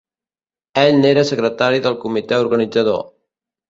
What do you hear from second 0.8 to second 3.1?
Ell n'era Secretari del comitè organitzador.